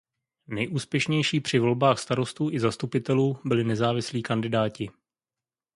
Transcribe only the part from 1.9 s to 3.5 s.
starostů i zastupitelů